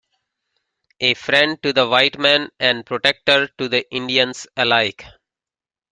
A 0.99 1.13
friend 1.13 1.61
to 1.61 1.73
the 1.73 1.87
white 1.87 2.17
man 2.17 2.49
and 2.59 2.83
protector 2.87 3.47
to 3.59 3.69
the 3.69 3.85
Indians 3.93 4.47
alike. 4.57 5.05